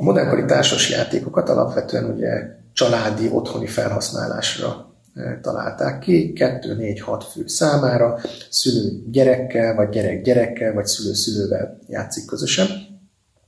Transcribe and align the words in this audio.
A 0.00 0.04
modernkori 0.04 0.44
társas 0.44 0.90
játékokat 0.90 1.48
alapvetően 1.48 2.04
ugye 2.04 2.56
családi, 2.72 3.28
otthoni 3.32 3.66
felhasználásra 3.66 4.94
találták 5.42 5.98
ki, 5.98 6.32
2-4-6 6.34 7.22
fő 7.32 7.46
számára, 7.46 8.18
szülő 8.50 9.02
gyerekkel, 9.10 9.74
vagy 9.74 9.88
gyerek 9.88 10.22
gyerekkel, 10.22 10.72
vagy 10.72 10.86
szülő 10.86 11.14
szülővel 11.14 11.78
játszik 11.86 12.26
közösen, 12.26 12.66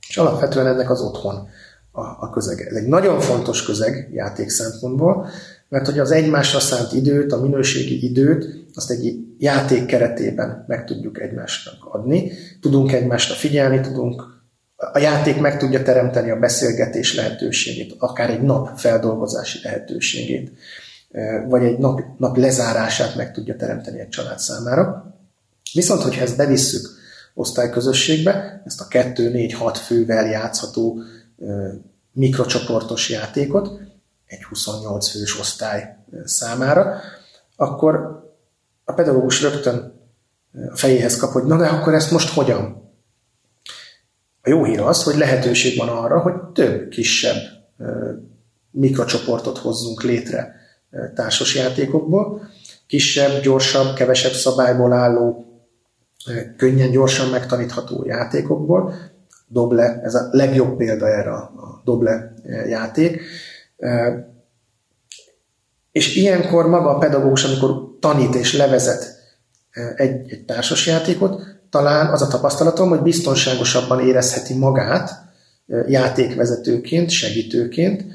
és 0.07 0.17
alapvetően 0.17 0.67
ennek 0.67 0.89
az 0.89 1.01
otthon 1.01 1.35
a, 1.91 2.01
a 2.01 2.29
közege. 2.33 2.65
Ez 2.65 2.75
egy 2.75 2.87
nagyon 2.87 3.19
fontos 3.19 3.65
közeg 3.65 4.09
játék 4.13 4.49
szempontból, 4.49 5.27
mert 5.69 5.85
hogy 5.85 5.99
az 5.99 6.11
egymásra 6.11 6.59
szánt 6.59 6.93
időt, 6.93 7.31
a 7.31 7.41
minőségi 7.41 8.05
időt, 8.05 8.65
azt 8.73 8.91
egy 8.91 9.15
játék 9.37 9.85
keretében 9.85 10.65
meg 10.67 10.85
tudjuk 10.85 11.21
egymásnak 11.21 11.85
adni, 11.85 12.31
tudunk 12.61 12.91
egymásra 12.91 13.35
figyelni, 13.35 13.79
tudunk 13.79 14.40
a 14.93 14.99
játék 14.99 15.39
meg 15.39 15.57
tudja 15.57 15.83
teremteni 15.83 16.31
a 16.31 16.39
beszélgetés 16.39 17.15
lehetőségét, 17.15 17.95
akár 17.97 18.29
egy 18.29 18.41
nap 18.41 18.77
feldolgozási 18.77 19.59
lehetőségét, 19.63 20.51
vagy 21.47 21.63
egy 21.63 21.77
nap, 21.77 22.01
nap 22.17 22.37
lezárását 22.37 23.15
meg 23.15 23.33
tudja 23.33 23.55
teremteni 23.55 23.99
egy 23.99 24.09
család 24.09 24.39
számára. 24.39 25.15
Viszont, 25.73 26.01
hogyha 26.01 26.21
ezt 26.21 26.37
bevisszük 26.37 26.89
osztályközösségbe, 27.33 28.61
ezt 28.65 28.81
a 28.81 28.87
2-4-6 28.89 29.77
fővel 29.85 30.25
játszható 30.25 31.01
mikrocsoportos 32.11 33.09
játékot, 33.09 33.79
egy 34.27 34.43
28 34.43 35.09
fős 35.09 35.39
osztály 35.39 35.97
számára, 36.25 37.01
akkor 37.55 37.95
a 38.85 38.93
pedagógus 38.93 39.41
rögtön 39.41 39.93
a 40.71 40.75
fejéhez 40.75 41.17
kap, 41.17 41.31
hogy 41.31 41.43
na 41.43 41.57
de 41.57 41.67
akkor 41.67 41.93
ezt 41.93 42.11
most 42.11 42.33
hogyan? 42.33 42.80
A 44.43 44.49
jó 44.49 44.63
hír 44.63 44.79
az, 44.79 45.03
hogy 45.03 45.15
lehetőség 45.15 45.77
van 45.77 45.89
arra, 45.89 46.19
hogy 46.19 46.33
több 46.53 46.89
kisebb 46.89 47.35
mikrocsoportot 48.71 49.57
hozzunk 49.57 50.03
létre 50.03 50.55
társasjátékokból, 51.15 52.49
kisebb, 52.87 53.41
gyorsabb, 53.41 53.95
kevesebb 53.95 54.31
szabályból 54.31 54.93
álló, 54.93 55.45
könnyen, 56.57 56.91
gyorsan 56.91 57.29
megtanítható 57.29 58.05
játékokból. 58.05 58.93
Doble, 59.47 60.01
ez 60.03 60.15
a 60.15 60.27
legjobb 60.31 60.77
példa 60.77 61.07
erre 61.07 61.31
a 61.31 61.81
Doble 61.83 62.33
játék. 62.67 63.21
És 65.91 66.15
ilyenkor 66.15 66.67
maga 66.67 66.89
a 66.89 66.97
pedagógus, 66.97 67.43
amikor 67.43 67.97
tanít 67.99 68.35
és 68.35 68.57
levezet 68.57 69.19
egy, 69.95 70.31
egy 70.31 70.45
társasjátékot, 70.45 71.60
talán 71.71 72.07
az 72.07 72.21
a 72.21 72.27
tapasztalatom, 72.27 72.89
hogy 72.89 73.01
biztonságosabban 73.01 74.07
érezheti 74.07 74.53
magát 74.53 75.11
játékvezetőként, 75.87 77.09
segítőként, 77.09 78.05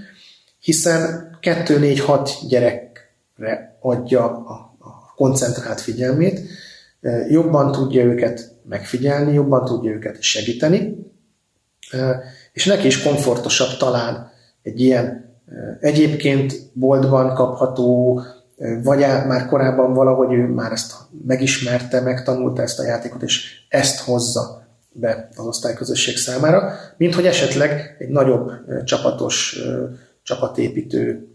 hiszen 0.59 1.31
2-4-6 1.43 2.31
gyerekre 2.49 3.79
adja 3.81 4.25
a 4.25 5.13
koncentrált 5.17 5.81
figyelmét, 5.81 6.41
jobban 7.29 7.73
tudja 7.73 8.05
őket 8.05 8.53
megfigyelni, 8.69 9.33
jobban 9.33 9.65
tudja 9.65 9.91
őket 9.91 10.23
segíteni, 10.23 10.97
és 12.53 12.65
neki 12.65 12.87
is 12.87 13.03
komfortosabb 13.03 13.77
talán 13.79 14.31
egy 14.63 14.81
ilyen 14.81 15.35
egyébként 15.81 16.55
boltban 16.73 17.35
kapható, 17.35 18.23
vagy 18.83 18.99
már 18.99 19.47
korábban 19.47 19.93
valahogy 19.93 20.33
ő 20.33 20.47
már 20.47 20.73
ezt 20.73 20.95
megismerte, 21.27 22.01
megtanulta 22.01 22.63
ezt 22.63 22.79
a 22.79 22.85
játékot, 22.85 23.23
és 23.23 23.67
ezt 23.69 24.01
hozza 24.01 24.65
be 24.93 25.29
az 25.37 25.47
osztályközösség 25.47 26.17
számára, 26.17 26.73
mint 26.97 27.15
hogy 27.15 27.27
esetleg 27.27 27.97
egy 27.99 28.09
nagyobb 28.09 28.53
csapatos, 28.85 29.59
csapatépítő 30.23 31.29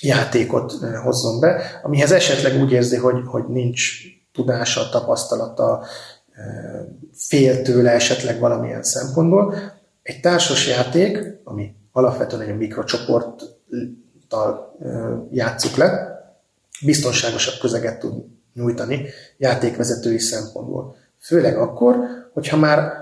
játékot 0.00 0.72
hozzon 1.02 1.40
be, 1.40 1.80
amihez 1.82 2.12
esetleg 2.12 2.62
úgy 2.62 2.72
érzi, 2.72 2.96
hogy, 2.96 3.22
hogy 3.26 3.44
nincs 3.48 3.92
tudása, 4.32 4.88
tapasztalata, 4.88 5.84
fél 7.12 7.62
tőle 7.62 7.90
esetleg 7.90 8.38
valamilyen 8.38 8.82
szempontból. 8.82 9.54
Egy 10.02 10.20
társas 10.20 10.68
játék, 10.68 11.18
ami 11.44 11.74
alapvetően 11.92 12.42
egy 12.42 12.56
mikrocsoporttal 12.56 14.76
játszuk 15.30 15.76
le, 15.76 16.13
biztonságosabb 16.82 17.60
közeget 17.60 17.98
tud 17.98 18.24
nyújtani 18.54 19.06
játékvezetői 19.36 20.18
szempontból. 20.18 20.96
Főleg 21.20 21.56
akkor, 21.56 21.96
hogyha 22.32 22.56
már 22.56 22.92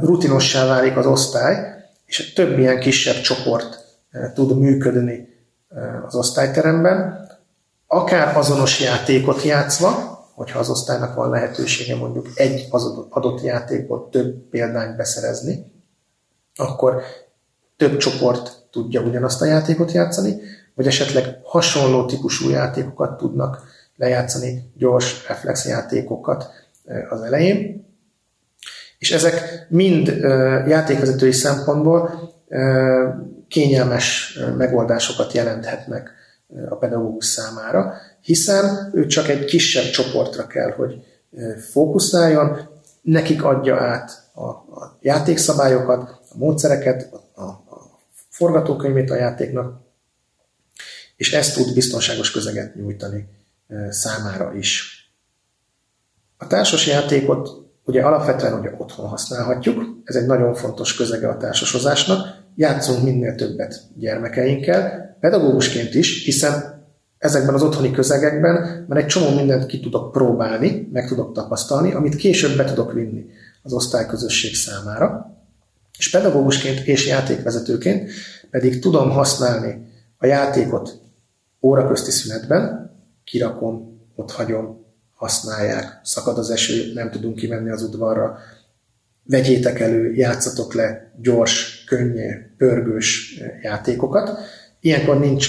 rutinossá 0.00 0.66
válik 0.66 0.96
az 0.96 1.06
osztály, 1.06 1.84
és 2.06 2.32
több 2.32 2.58
ilyen 2.58 2.80
kisebb 2.80 3.20
csoport 3.20 3.84
tud 4.34 4.58
működni 4.58 5.28
az 6.06 6.14
osztályteremben, 6.14 7.26
akár 7.86 8.36
azonos 8.36 8.80
játékot 8.80 9.42
játszva, 9.42 10.16
hogyha 10.34 10.58
az 10.58 10.70
osztálynak 10.70 11.14
van 11.14 11.30
lehetősége 11.30 11.96
mondjuk 11.96 12.28
egy 12.34 12.66
az 12.70 12.84
adott 13.08 13.42
játékból 13.42 14.08
több 14.10 14.48
példányt 14.50 14.96
beszerezni, 14.96 15.72
akkor 16.54 17.02
több 17.76 17.96
csoport 17.96 18.66
tudja 18.70 19.00
ugyanazt 19.00 19.42
a 19.42 19.44
játékot 19.44 19.92
játszani, 19.92 20.40
vagy 20.78 20.86
esetleg 20.86 21.38
hasonló 21.42 22.04
típusú 22.06 22.50
játékokat 22.50 23.16
tudnak 23.16 23.62
lejátszani, 23.96 24.70
gyors 24.76 25.28
reflexjátékokat 25.28 26.50
az 27.08 27.22
elején. 27.22 27.86
És 28.98 29.12
ezek 29.12 29.66
mind 29.68 30.06
játékvezetői 30.66 31.32
szempontból 31.32 32.30
kényelmes 33.48 34.38
megoldásokat 34.56 35.32
jelenthetnek 35.32 36.10
a 36.68 36.76
pedagógus 36.76 37.24
számára, 37.24 37.94
hiszen 38.20 38.90
ő 38.94 39.06
csak 39.06 39.28
egy 39.28 39.44
kisebb 39.44 39.90
csoportra 39.90 40.46
kell, 40.46 40.70
hogy 40.70 41.04
fókuszáljon, 41.70 42.68
nekik 43.02 43.44
adja 43.44 43.76
át 43.76 44.30
a, 44.34 44.48
a 44.48 44.98
játékszabályokat, 45.00 46.20
a 46.30 46.36
módszereket, 46.36 47.12
a, 47.34 47.42
a 47.42 47.64
forgatókönyvét 48.28 49.10
a 49.10 49.16
játéknak, 49.16 49.86
és 51.18 51.32
ezt 51.32 51.54
tud 51.54 51.74
biztonságos 51.74 52.30
közeget 52.30 52.74
nyújtani 52.74 53.28
számára 53.90 54.54
is. 54.54 55.02
A 56.36 56.46
társas 56.46 56.86
játékot 56.86 57.50
ugye 57.84 58.02
alapvetően 58.02 58.58
ugye 58.58 58.70
otthon 58.78 59.08
használhatjuk, 59.08 59.84
ez 60.04 60.16
egy 60.16 60.26
nagyon 60.26 60.54
fontos 60.54 60.94
közege 60.94 61.28
a 61.28 61.36
társasozásnak, 61.36 62.42
játszunk 62.56 63.02
minél 63.02 63.34
többet 63.34 63.80
gyermekeinkkel, 63.94 65.16
pedagógusként 65.20 65.94
is, 65.94 66.24
hiszen 66.24 66.82
ezekben 67.18 67.54
az 67.54 67.62
otthoni 67.62 67.90
közegekben 67.90 68.84
már 68.88 68.98
egy 68.98 69.06
csomó 69.06 69.34
mindent 69.34 69.66
ki 69.66 69.80
tudok 69.80 70.12
próbálni, 70.12 70.88
meg 70.92 71.08
tudok 71.08 71.32
tapasztalni, 71.32 71.92
amit 71.92 72.16
később 72.16 72.56
be 72.56 72.64
tudok 72.64 72.92
vinni 72.92 73.26
az 73.62 73.72
osztályközösség 73.72 74.54
számára. 74.54 75.36
És 75.98 76.10
pedagógusként 76.10 76.78
és 76.78 77.06
játékvezetőként 77.06 78.10
pedig 78.50 78.80
tudom 78.80 79.10
használni 79.10 79.86
a 80.18 80.26
játékot 80.26 81.00
óraközti 81.60 82.10
szünetben, 82.10 82.90
kirakom, 83.24 84.00
ott 84.14 84.30
hagyom, 84.30 84.86
használják, 85.14 86.00
szakad 86.02 86.38
az 86.38 86.50
eső, 86.50 86.92
nem 86.94 87.10
tudunk 87.10 87.36
kimenni 87.36 87.70
az 87.70 87.82
udvarra, 87.82 88.38
vegyétek 89.24 89.80
elő, 89.80 90.14
játszatok 90.14 90.74
le 90.74 91.12
gyors, 91.20 91.84
könnyű, 91.84 92.30
pörgős 92.56 93.40
játékokat. 93.62 94.38
Ilyenkor 94.80 95.18
nincs 95.18 95.48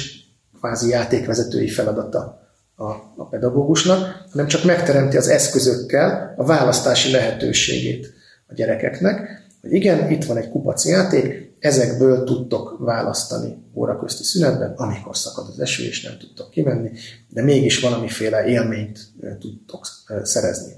kvázi 0.59 0.89
játékvezetői 0.89 1.69
feladata 1.69 2.49
a, 2.75 2.89
a 3.15 3.27
pedagógusnak, 3.29 4.25
hanem 4.31 4.47
csak 4.47 4.63
megteremti 4.63 5.17
az 5.17 5.27
eszközökkel 5.27 6.33
a 6.37 6.45
választási 6.45 7.11
lehetőségét 7.11 8.13
a 8.47 8.53
gyerekeknek, 8.53 9.47
hogy 9.61 9.71
igen, 9.71 10.11
itt 10.11 10.23
van 10.23 10.37
egy 10.37 10.49
kupac 10.49 10.85
játék, 10.85 11.48
ezekből 11.59 12.23
tudtok 12.23 12.75
választani 12.79 13.57
óraközti 13.73 14.23
szünetben, 14.23 14.73
amikor 14.75 15.17
szakad 15.17 15.47
az 15.47 15.59
eső, 15.59 15.83
és 15.83 16.03
nem 16.03 16.17
tudtok 16.17 16.49
kimenni, 16.49 16.91
de 17.29 17.41
mégis 17.41 17.79
valamiféle 17.79 18.45
élményt 18.45 18.99
tudtok 19.39 19.87
szerezni. 20.23 20.73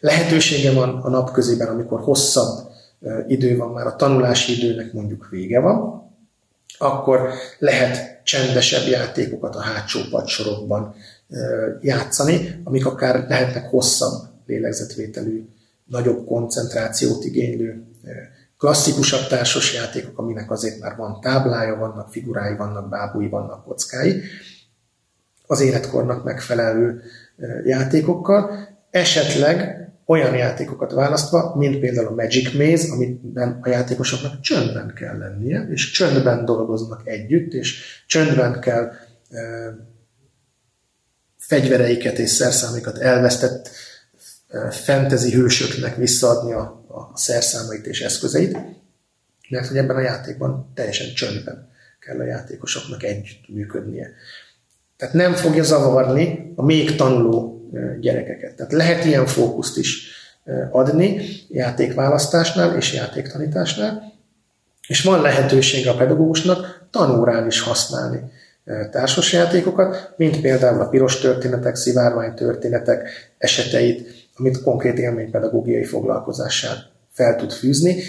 Lehetősége 0.00 0.72
van 0.72 0.88
a 0.88 1.08
napközében, 1.08 1.68
amikor 1.68 2.00
hosszabb 2.00 2.70
idő 3.28 3.56
van, 3.56 3.72
már 3.72 3.86
a 3.86 3.96
tanulási 3.96 4.56
időnek 4.56 4.92
mondjuk 4.92 5.28
vége 5.30 5.60
van, 5.60 6.10
akkor 6.78 7.28
lehet 7.58 8.20
csendesebb 8.24 8.86
játékokat 8.86 9.54
a 9.56 9.60
hátsó 9.60 10.00
padsorokban 10.10 10.94
játszani, 11.80 12.60
amik 12.64 12.86
akár 12.86 13.26
lehetnek 13.28 13.70
hosszabb 13.70 14.22
lélegzetvételű, 14.46 15.48
nagyobb 15.84 16.26
koncentrációt 16.26 17.24
igénylő, 17.24 17.84
klasszikusabb 18.62 19.26
társas 19.26 19.74
játékok, 19.74 20.18
aminek 20.18 20.50
azért 20.50 20.80
már 20.80 20.96
van 20.96 21.20
táblája, 21.20 21.76
vannak 21.76 22.10
figurái, 22.10 22.56
vannak 22.56 22.88
bábúi, 22.88 23.28
vannak 23.28 23.64
kockái, 23.64 24.22
az 25.46 25.60
életkornak 25.60 26.24
megfelelő 26.24 27.02
játékokkal, 27.64 28.68
esetleg 28.90 29.88
olyan 30.06 30.34
játékokat 30.34 30.92
választva, 30.92 31.54
mint 31.56 31.78
például 31.78 32.06
a 32.06 32.14
Magic 32.14 32.52
Maze, 32.52 32.92
amiben 32.92 33.58
a 33.62 33.68
játékosoknak 33.68 34.40
csöndben 34.40 34.92
kell 34.94 35.18
lennie, 35.18 35.66
és 35.70 35.90
csöndben 35.90 36.44
dolgoznak 36.44 37.00
együtt, 37.04 37.52
és 37.52 38.02
csöndben 38.06 38.60
kell 38.60 38.92
fegyvereiket 41.38 42.18
és 42.18 42.30
szerszámokat 42.30 42.98
elvesztett 42.98 43.70
fantasy 44.70 45.32
hősöknek 45.32 45.96
visszaadni 45.96 46.52
a, 46.52 46.81
a 46.94 47.10
szerszámait 47.14 47.86
és 47.86 48.00
eszközeit, 48.00 48.58
mert 49.48 49.66
hogy 49.66 49.76
ebben 49.76 49.96
a 49.96 50.00
játékban 50.00 50.70
teljesen 50.74 51.14
csöndben 51.14 51.70
kell 52.00 52.18
a 52.18 52.24
játékosoknak 52.24 53.02
együtt 53.02 53.48
működnie. 53.48 54.10
Tehát 54.96 55.14
nem 55.14 55.34
fogja 55.34 55.62
zavarni 55.62 56.52
a 56.56 56.64
még 56.64 56.96
tanuló 56.96 57.68
gyerekeket. 58.00 58.54
Tehát 58.54 58.72
lehet 58.72 59.04
ilyen 59.04 59.26
fókuszt 59.26 59.78
is 59.78 60.10
adni 60.70 61.20
játékválasztásnál 61.48 62.76
és 62.76 62.92
játéktanításnál, 62.92 64.12
és 64.86 65.02
van 65.02 65.20
lehetősége 65.20 65.90
a 65.90 65.96
pedagógusnak 65.96 66.86
tanórán 66.90 67.46
is 67.46 67.60
használni 67.60 68.20
társasjátékokat, 68.90 70.12
mint 70.16 70.40
például 70.40 70.80
a 70.80 70.88
piros 70.88 71.18
történetek, 71.18 71.76
szivárvány 71.76 72.34
történetek 72.34 73.08
eseteit, 73.38 74.21
amit 74.36 74.62
konkrét 74.62 74.98
élménypedagógiai 74.98 75.84
foglalkozással 75.84 76.74
fel 77.10 77.36
tud 77.36 77.52
fűzni. 77.52 78.02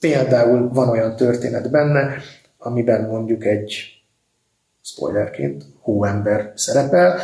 Például 0.00 0.68
van 0.72 0.88
olyan 0.88 1.16
történet 1.16 1.70
benne, 1.70 2.16
amiben 2.58 3.08
mondjuk 3.08 3.44
egy 3.44 3.96
spoilerként 4.82 5.64
hóember 5.80 6.52
szerepel, 6.54 7.20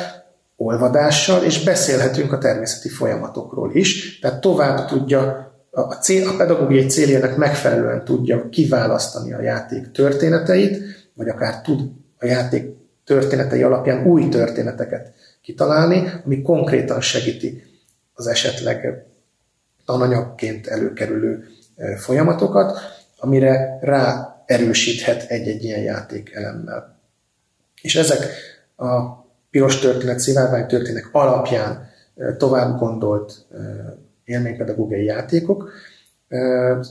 olvadással, 0.56 1.44
és 1.44 1.64
beszélhetünk 1.64 2.32
a 2.32 2.38
természeti 2.38 2.88
folyamatokról 2.88 3.74
is, 3.74 4.18
tehát 4.18 4.40
tovább 4.40 4.86
tudja 4.86 5.52
a, 5.70 5.80
cél, 5.80 6.28
a 6.28 6.36
pedagógiai 6.36 6.86
céljának 6.86 7.36
megfelelően 7.36 8.04
tudja 8.04 8.48
kiválasztani 8.48 9.32
a 9.32 9.42
játék 9.42 9.90
történeteit, 9.90 10.82
vagy 11.14 11.28
akár 11.28 11.60
tud 11.60 11.80
a 12.18 12.26
játék 12.26 12.70
történetei 13.04 13.62
alapján 13.62 14.06
új 14.06 14.28
történeteket 14.28 15.12
kitalálni, 15.42 16.10
ami 16.24 16.42
konkrétan 16.42 17.00
segíti 17.00 17.62
az 18.14 18.26
esetleg 18.26 19.06
tananyagként 19.84 20.66
előkerülő 20.66 21.46
folyamatokat, 21.96 22.78
amire 23.18 23.78
rá 23.80 24.36
erősíthet 24.46 25.22
egy-egy 25.30 25.64
ilyen 25.64 25.80
játék 25.80 26.32
elemmel. 26.32 27.00
És 27.82 27.96
ezek 27.96 28.26
a 28.76 29.22
piros 29.50 29.78
történet, 29.78 30.18
szivárvány 30.18 30.66
történet 30.66 31.08
alapján 31.12 31.90
tovább 32.36 32.78
gondolt 32.78 33.46
élménypedagógiai 34.24 35.04
játékok 35.04 35.70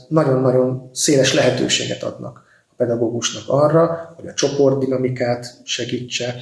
nagyon-nagyon 0.08 0.90
széles 0.92 1.34
lehetőséget 1.34 2.02
adnak 2.02 2.44
a 2.70 2.74
pedagógusnak 2.76 3.42
arra, 3.46 4.14
hogy 4.16 4.26
a 4.26 4.34
csoportdinamikát 4.34 5.60
segítse, 5.64 6.34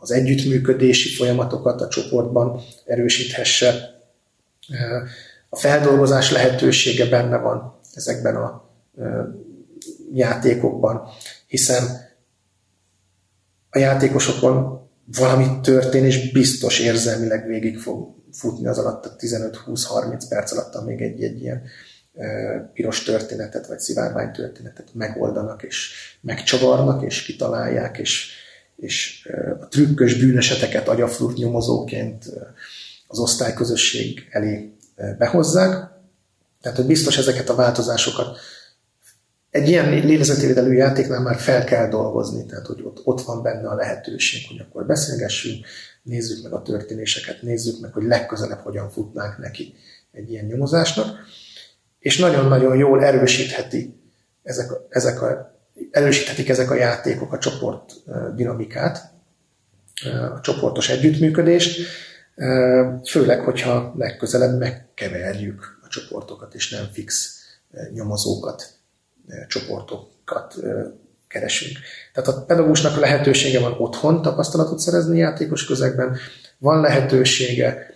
az 0.00 0.10
együttműködési 0.10 1.14
folyamatokat 1.14 1.80
a 1.80 1.88
csoportban 1.88 2.60
erősíthesse. 2.84 3.91
A 5.48 5.56
feldolgozás 5.56 6.30
lehetősége 6.30 7.08
benne 7.08 7.36
van 7.36 7.78
ezekben 7.94 8.36
a 8.36 8.70
játékokban, 10.12 11.08
hiszen 11.46 12.10
a 13.70 13.78
játékosokon 13.78 14.88
valami 15.04 15.60
történ, 15.62 16.04
és 16.04 16.32
biztos 16.32 16.78
érzelmileg 16.78 17.46
végig 17.46 17.78
fog 17.78 18.14
futni 18.32 18.66
az 18.66 18.78
alatt 18.78 19.06
a 19.06 19.16
15-20-30 19.16 20.22
perc 20.28 20.52
alatt, 20.52 20.74
amíg 20.74 21.00
egy, 21.00 21.22
egy 21.22 21.40
ilyen 21.40 21.62
piros 22.72 23.02
történetet, 23.02 23.66
vagy 23.66 23.78
szivárvány 23.78 24.30
történetet 24.30 24.88
megoldanak, 24.94 25.62
és 25.62 25.92
megcsavarnak, 26.20 27.02
és 27.02 27.22
kitalálják, 27.22 27.98
és, 27.98 28.30
és 28.76 29.28
a 29.60 29.68
trükkös 29.68 30.14
bűneseteket 30.14 30.88
agyafrút 30.88 31.36
nyomozóként 31.36 32.24
az 33.12 33.18
osztályközösség 33.18 34.28
elé 34.30 34.72
behozzák. 35.18 35.90
Tehát, 36.60 36.76
hogy 36.76 36.86
biztos 36.86 37.18
ezeket 37.18 37.48
a 37.48 37.54
változásokat 37.54 38.38
egy 39.50 39.68
ilyen 39.68 39.88
lélezetvédelő 39.88 40.72
játéknál 40.72 41.20
már 41.20 41.36
fel 41.36 41.64
kell 41.64 41.88
dolgozni, 41.88 42.46
tehát 42.46 42.66
hogy 42.66 42.82
ott, 42.82 43.00
ott 43.04 43.20
van 43.20 43.42
benne 43.42 43.68
a 43.68 43.74
lehetőség, 43.74 44.48
hogy 44.48 44.66
akkor 44.68 44.86
beszélgessünk, 44.86 45.66
nézzük 46.02 46.42
meg 46.42 46.52
a 46.52 46.62
történéseket, 46.62 47.42
nézzük 47.42 47.80
meg, 47.80 47.92
hogy 47.92 48.02
legközelebb 48.02 48.58
hogyan 48.58 48.90
futnánk 48.90 49.38
neki 49.38 49.74
egy 50.12 50.30
ilyen 50.30 50.44
nyomozásnak, 50.44 51.18
és 51.98 52.18
nagyon-nagyon 52.18 52.76
jól 52.76 53.04
erősítheti 53.04 54.00
ezek, 54.42 54.70
ezek 54.88 55.22
a, 55.22 55.56
erősíthetik 55.90 56.48
ezek 56.48 56.70
a 56.70 56.74
játékok 56.74 57.32
a 57.32 57.38
csoport 57.38 57.92
dinamikát, 58.34 59.12
a 60.34 60.40
csoportos 60.40 60.88
együttműködést, 60.88 61.80
főleg, 63.04 63.40
hogyha 63.40 63.94
legközelebb 63.96 64.58
megkeverjük 64.58 65.78
a 65.82 65.88
csoportokat, 65.88 66.54
és 66.54 66.70
nem 66.70 66.84
fix 66.92 67.38
nyomozókat 67.92 68.68
csoportokat 69.48 70.54
keresünk. 71.28 71.78
Tehát 72.12 72.28
a 72.28 72.44
pedagógusnak 72.44 72.96
lehetősége 72.96 73.60
van 73.60 73.74
otthon 73.78 74.22
tapasztalatot 74.22 74.78
szerezni 74.78 75.18
játékos 75.18 75.64
közegben, 75.64 76.16
van 76.58 76.80
lehetősége 76.80 77.86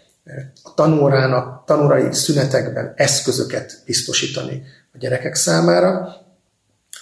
a 0.63 0.75
tanórának, 0.75 1.65
tanórai 1.65 2.13
szünetekben 2.13 2.93
eszközöket 2.97 3.83
biztosítani 3.85 4.63
a 4.93 4.99
gyerekek 4.99 5.35
számára, 5.35 6.17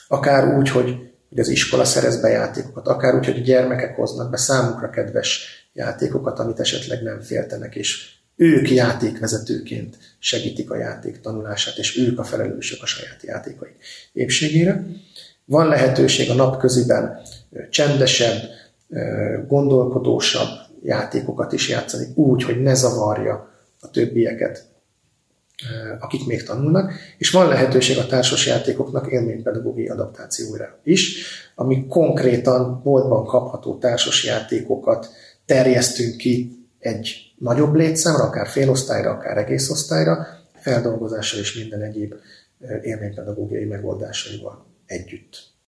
akár 0.09 0.57
úgy, 0.57 0.69
hogy, 0.69 1.13
az 1.37 1.49
iskola 1.49 1.85
szerez 1.85 2.21
be 2.21 2.29
játékokat, 2.29 2.89
akár 2.89 3.15
úgy, 3.15 3.25
hogy 3.25 3.37
a 3.37 3.43
gyermekek 3.43 3.97
hoznak 3.97 4.31
be 4.31 4.37
számukra 4.37 4.91
kedves 4.91 5.64
játékokat, 5.75 6.39
amit 6.39 6.61
esetleg 6.61 7.03
nem 7.03 7.21
féltenek, 7.21 7.75
és 7.75 8.13
ők 8.37 8.71
játékvezetőként 8.71 9.99
segítik 10.19 10.71
a 10.71 10.77
játék 10.77 11.21
tanulását, 11.21 11.77
és 11.77 11.99
ők 11.99 12.19
a 12.19 12.25
felelősök 12.25 12.83
a 12.83 12.87
saját 12.87 13.23
játékaik 13.23 13.77
épségére. 14.13 14.87
Van 15.45 15.69
lehetőség 15.69 16.31
a 16.31 16.35
napköziben 16.35 17.21
csendesebb, 17.71 18.43
gondolkodósabb 19.47 20.49
játékokat 20.83 21.53
is 21.53 21.69
játszani, 21.69 22.07
úgy, 22.15 22.43
hogy 22.43 22.63
ne 22.63 22.75
zavarja 22.75 23.53
a 23.81 23.91
többieket, 23.91 24.65
akik 25.99 26.27
még 26.27 26.43
tanulnak, 26.43 26.93
és 27.19 27.31
van 27.31 27.49
lehetőség 27.49 27.99
a 27.99 28.07
társas 28.07 28.47
játékoknak 28.47 29.13
élménypedagógiai 29.13 29.89
adaptációra 29.89 30.79
is, 30.83 31.27
ami 31.55 31.87
konkrétan 31.87 32.81
boltban 32.83 33.25
kapható 33.25 33.79
társas 33.79 34.25
játékokat 34.25 35.09
terjesztünk 35.47 36.17
ki 36.17 36.67
egy 36.79 37.33
nagyobb 37.39 37.75
létszámra, 37.75 38.25
akár 38.25 38.47
félosztályra, 38.47 39.11
akár 39.11 39.39
egész 39.39 39.71
osztályra, 39.71 40.27
feldolgozással 40.55 41.41
és 41.41 41.55
minden 41.55 41.83
egyéb 41.83 42.15
élménypedagógiai 42.83 43.65
megoldásaival 43.65 44.67
együtt. 44.87 45.54